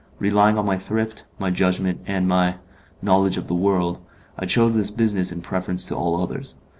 [0.17, 2.55] Relying on my thrift, my judgment, and my,
[3.03, 3.99] knowledge of the world,
[4.35, 6.55] I chose this business in preference to all others.